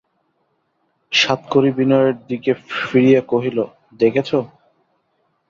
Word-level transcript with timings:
সাতকড়ি 1.11 1.69
বিনয়ের 1.77 2.15
দিকে 2.29 2.51
ফিরিয়া 2.79 3.21
কহিল, 3.31 3.57
দেখেছ! 3.99 4.29